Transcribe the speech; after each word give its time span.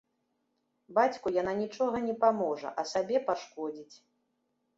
Бацьку 0.97 1.31
яна 1.41 1.53
нічога 1.59 1.97
не 2.07 2.15
паможа, 2.25 2.73
а 2.81 2.87
сабе 2.93 3.17
пашкодзіць. 3.29 3.95